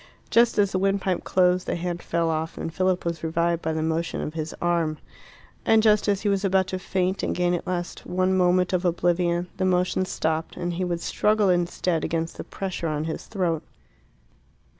[0.31, 3.83] Just as the windpipe closed, the hand fell off, and Philip was revived by the
[3.83, 4.97] motion of his arm.
[5.63, 8.83] And just as he was about to faint and gain at last one moment of
[8.83, 13.61] oblivion, the motion stopped, and he would struggle instead against the pressure on his throat.